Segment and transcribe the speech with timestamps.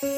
[0.00, 0.08] 大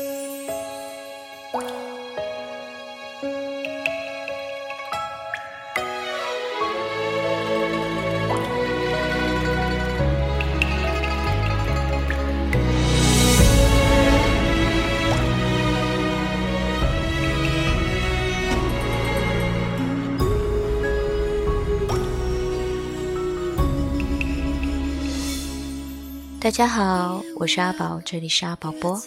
[26.50, 29.02] 家好，我是阿宝，这里是阿宝播。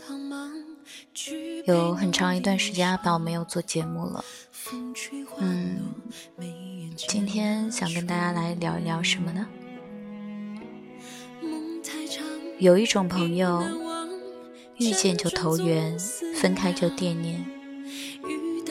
[1.65, 4.23] 有很长一段时间阿宝没有做节目了，
[5.39, 5.96] 嗯，
[6.96, 9.47] 今天想跟大家来聊一聊什么呢？
[12.59, 13.64] 有一种朋友，
[14.78, 15.97] 遇见就投缘，
[16.36, 17.43] 分开就惦念；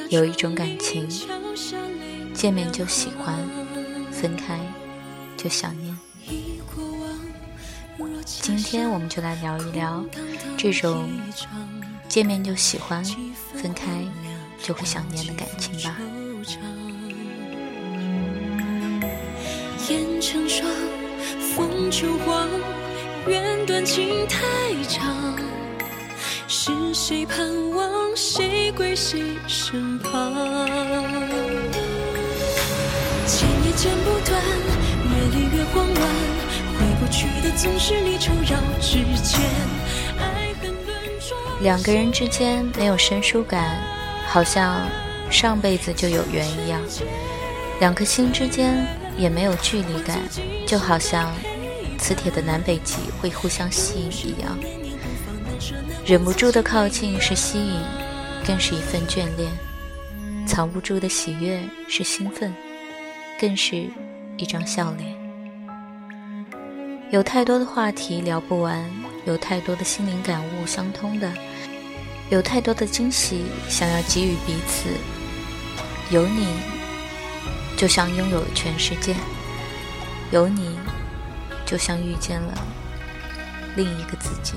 [0.08, 1.08] 有一种感情，
[2.32, 3.36] 见面就喜欢，
[4.12, 4.60] 分开
[5.36, 5.98] 就想念。
[8.24, 10.04] 今天我们就来聊一聊
[10.56, 11.08] 这种
[12.14, 13.02] 见面就喜欢，
[13.60, 13.90] 分开
[14.62, 15.96] 就会想念的感情吧。
[19.88, 20.64] 烟成霜，
[21.56, 22.48] 风秋黄，
[23.26, 24.46] 缘断情太
[24.88, 25.36] 长，
[26.46, 30.32] 是谁盼望，谁归谁身旁？
[33.26, 34.40] 牵也牵不断，
[35.02, 36.08] 越离越慌乱
[36.78, 39.40] 回不去的总是你萦绕指尖。
[41.60, 43.78] 两个人之间没有生疏感，
[44.26, 44.86] 好像
[45.30, 46.80] 上辈子就有缘一样；
[47.80, 50.18] 两颗心之间也没有距离感，
[50.66, 51.32] 就好像
[51.98, 54.58] 磁铁的南北极会互相吸引一样。
[56.04, 57.80] 忍不住的靠近是吸引，
[58.46, 59.48] 更是一份眷恋；
[60.46, 62.52] 藏不住的喜悦是兴奋，
[63.40, 63.86] 更是
[64.36, 65.14] 一张笑脸。
[67.10, 68.84] 有太多的话题聊不完，
[69.26, 71.32] 有太多的心灵感悟相通的，
[72.28, 74.90] 有太多的惊喜想要给予彼此。
[76.10, 76.46] 有你，
[77.76, 79.14] 就像拥有全世界；
[80.30, 80.78] 有你，
[81.64, 82.52] 就像遇见了
[83.76, 84.54] 另一个自己。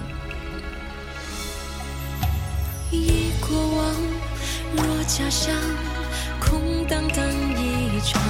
[2.92, 3.96] 忆过往，
[4.76, 5.56] 若假想，
[6.42, 7.26] 空荡荡
[7.58, 8.22] 一场，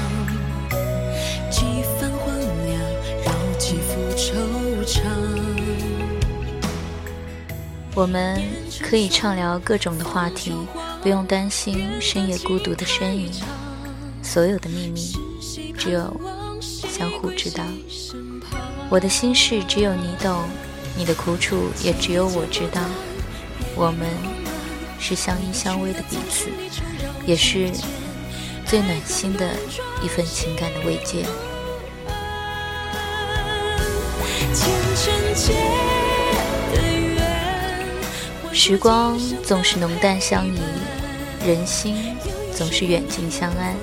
[7.98, 8.40] 我们
[8.80, 10.54] 可以畅聊各种的话题，
[11.02, 13.32] 不用担心深夜孤独的身影。
[14.22, 15.18] 所有的秘密，
[15.76, 16.16] 只有
[16.62, 17.64] 相互知道。
[18.88, 20.44] 我的心事只有你懂，
[20.96, 22.82] 你的苦楚也只有我知道。
[23.74, 24.08] 我们
[25.00, 26.52] 是相依相偎的彼此，
[27.26, 27.72] 也是
[28.64, 29.50] 最暖心的
[30.04, 31.26] 一份情感的慰藉。
[38.60, 40.60] 时光总是浓淡相宜，
[41.46, 42.18] 人心
[42.52, 43.76] 总是远近相安。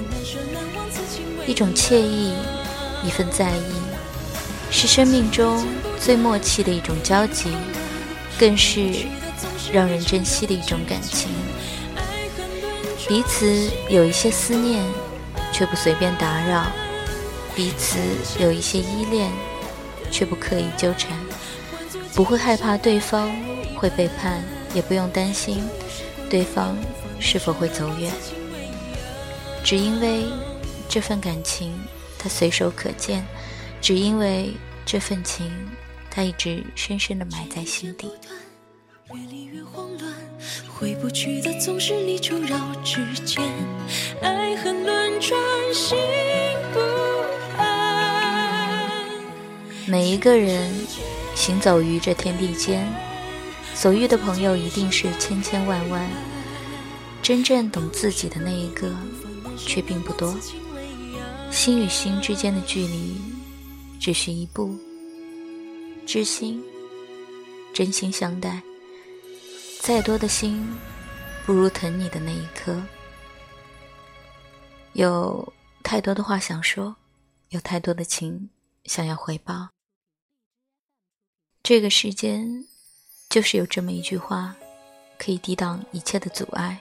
[1.47, 2.35] 一种惬意，
[3.05, 3.73] 一份在意，
[4.73, 5.65] 是生命中
[6.01, 7.53] 最默契的一种交集，
[8.37, 9.07] 更是
[9.73, 11.31] 让人珍惜的一种感情。
[13.07, 14.85] 彼此有一些思念，
[15.53, 16.65] 却不随便打扰；
[17.55, 17.97] 彼此
[18.41, 19.31] 有一些依恋，
[20.11, 21.17] 却不刻意纠缠。
[22.13, 23.31] 不会害怕对方
[23.77, 24.43] 会背叛。
[24.75, 25.63] 也不用担心
[26.29, 26.77] 对方
[27.21, 28.13] 是否会走远，
[29.63, 30.25] 只因为
[30.89, 31.73] 这份感情
[32.19, 33.25] 它随手可见，
[33.81, 34.53] 只因为
[34.85, 35.51] 这份情
[36.11, 38.11] 它一直深深的埋在心底。
[40.77, 43.43] 回不去的总是离愁绕指尖，
[44.21, 45.39] 爱恨轮转
[45.73, 45.97] 心
[46.73, 46.81] 不
[47.57, 48.91] 安
[49.87, 50.71] 每一个人
[51.35, 52.85] 行走于这天地间。
[53.75, 56.09] 所遇的朋友一定是千千万万，
[57.21, 58.97] 真正懂自己的那一个
[59.59, 60.35] 却并不多。
[61.51, 63.17] 心与心之间的距离，
[64.01, 64.75] 只是一步。
[66.07, 66.63] 知心，
[67.75, 68.63] 真心相待。
[69.81, 70.67] 再多的心，
[71.45, 72.83] 不如疼你的那一颗。
[74.95, 75.53] 有
[75.83, 76.97] 太多的话想说，
[77.51, 78.49] 有太多的情
[78.85, 79.69] 想要回报。
[81.63, 82.67] 这个世间。
[83.35, 84.55] 就是有这么一句话，
[85.19, 86.79] 可以抵挡一切的阻碍，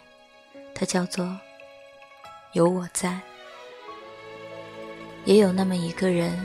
[0.75, 1.35] 它叫做
[2.53, 3.19] “有我在”。
[5.25, 6.39] 也有那么一个人，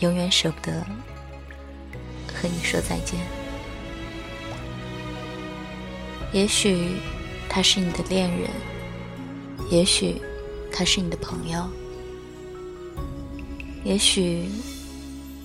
[0.00, 0.84] 永远舍不得
[2.34, 3.20] 和你说再见。
[6.32, 6.96] 也许
[7.48, 8.50] 他是你的恋人，
[9.70, 10.20] 也许
[10.72, 11.64] 他是你的朋友，
[13.84, 14.50] 也许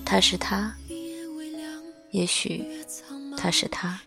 [0.03, 0.75] 他是他，
[2.09, 2.65] 也许。
[3.37, 3.99] 他是他，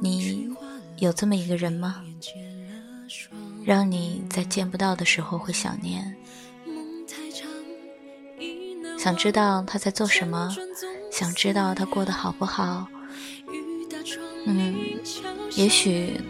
[0.00, 0.48] 你
[0.98, 2.02] 有这么一个人吗？
[3.64, 6.16] 让你在见不到的时候会想念，
[8.98, 10.54] 想知道他在做什么，
[11.10, 12.86] 想知道他过得好不好。
[14.46, 14.74] 嗯，
[15.56, 16.20] 也许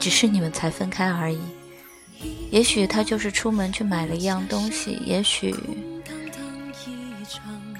[0.00, 1.38] 只是你们才分开而已，
[2.50, 5.54] 也许他就是出门去买了一样东西，也许，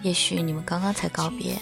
[0.02, 1.58] 也许你们刚刚才告别。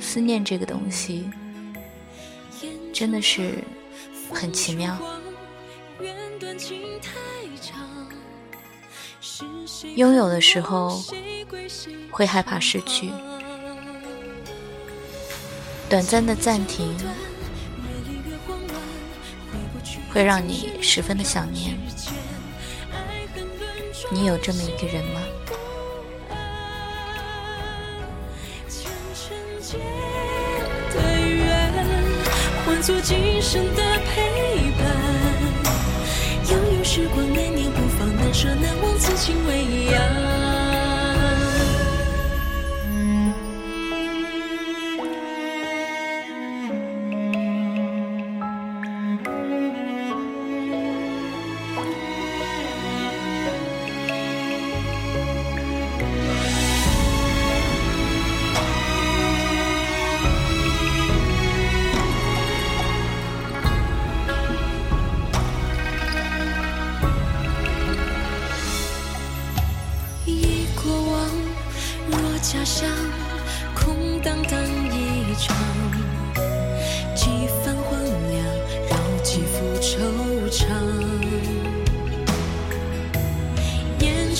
[0.00, 1.30] 思念这个东西。
[2.92, 3.64] 真的是
[4.32, 4.96] 很奇妙。
[9.96, 11.02] 拥有的时候
[12.10, 13.10] 会害怕失去，
[15.88, 16.94] 短暂的暂停
[20.12, 21.76] 会让你十分的想念。
[24.12, 25.20] 你有这么一个人吗？
[32.82, 34.84] 做今生的陪伴，
[36.50, 40.41] 悠悠时光难念不放，难舍难忘，此情未央。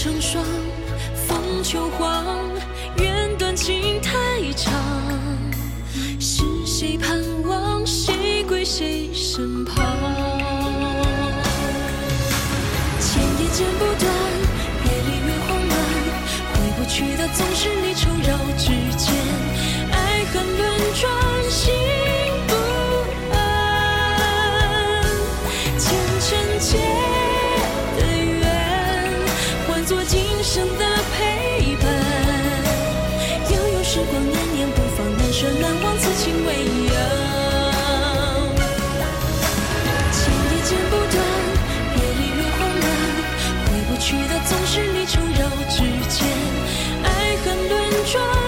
[0.02, 0.44] 成双，
[1.28, 2.26] 风秋黄，
[2.96, 4.10] 缘断情太
[4.56, 4.74] 长。
[6.18, 9.76] 是谁盼望，谁归谁身旁？
[12.98, 14.12] 牵也剪不断，
[14.82, 15.72] 别离越慌乱，
[16.52, 17.68] 回不去的总是
[48.04, 48.41] 转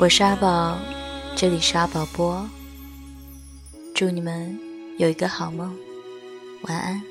[0.00, 0.78] 我是阿宝，
[1.34, 2.48] 这里是阿宝播。
[3.96, 4.56] 祝你们
[4.96, 5.76] 有一个好梦，
[6.62, 7.02] 晚安。